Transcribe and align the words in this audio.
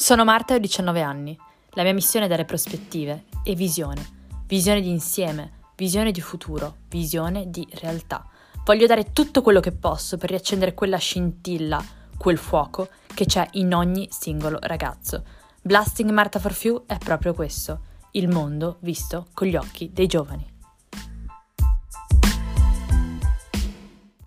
Sono 0.00 0.24
Marta 0.24 0.54
e 0.54 0.56
ho 0.56 0.60
19 0.60 1.02
anni. 1.02 1.38
La 1.72 1.82
mia 1.82 1.92
missione 1.92 2.24
è 2.24 2.28
dare 2.28 2.46
prospettive 2.46 3.24
e 3.44 3.54
visione. 3.54 4.28
Visione 4.46 4.80
di 4.80 4.88
insieme, 4.88 5.52
visione 5.76 6.10
di 6.10 6.22
futuro, 6.22 6.76
visione 6.88 7.50
di 7.50 7.68
realtà. 7.72 8.26
Voglio 8.64 8.86
dare 8.86 9.12
tutto 9.12 9.42
quello 9.42 9.60
che 9.60 9.72
posso 9.72 10.16
per 10.16 10.30
riaccendere 10.30 10.72
quella 10.72 10.96
scintilla, 10.96 11.84
quel 12.16 12.38
fuoco 12.38 12.88
che 13.12 13.26
c'è 13.26 13.46
in 13.52 13.74
ogni 13.74 14.08
singolo 14.10 14.56
ragazzo. 14.62 15.22
Blasting 15.60 16.08
Marta 16.08 16.38
for 16.38 16.54
Few 16.54 16.86
è 16.86 16.96
proprio 16.96 17.34
questo, 17.34 17.80
il 18.12 18.28
mondo 18.28 18.78
visto 18.80 19.26
con 19.34 19.48
gli 19.48 19.56
occhi 19.56 19.90
dei 19.92 20.06
giovani. 20.06 20.59